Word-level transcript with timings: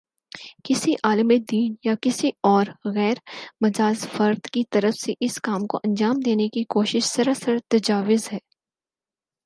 کسی 0.63 0.93
عالمِ 1.03 1.37
دین 1.51 1.75
یا 1.83 1.93
کسی 2.01 2.29
اور 2.43 2.65
غیر 2.95 3.17
مجاز 3.61 4.07
فرد 4.07 4.49
کی 4.53 4.63
طرف 4.71 4.93
سے 4.93 5.13
اس 5.19 5.39
کام 5.41 5.67
کو 5.67 5.77
انجام 5.77 6.19
دینے 6.25 6.47
کی 6.49 6.63
کوشش 6.69 7.03
سراسر 7.03 7.57
تجاوز 7.67 8.31
ہے 8.33 8.37